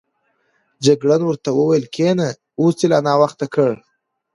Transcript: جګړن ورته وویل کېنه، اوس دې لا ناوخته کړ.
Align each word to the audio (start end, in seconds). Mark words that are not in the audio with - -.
جګړن 0.85 1.21
ورته 1.25 1.49
وویل 1.53 1.85
کېنه، 1.95 2.27
اوس 2.59 2.73
دې 2.79 2.87
لا 2.91 2.99
ناوخته 3.07 3.45
کړ. 3.53 3.73